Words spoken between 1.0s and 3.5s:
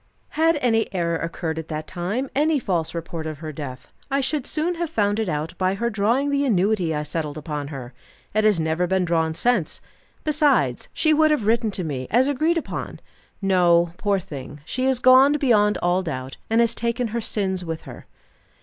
occurred at that time, any false report of